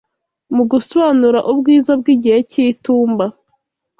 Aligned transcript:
mu 0.55 0.63
gusobanura 0.71 1.39
ubwiza 1.51 1.91
bw’igihe 1.99 2.37
cy’itumba. 2.49 3.25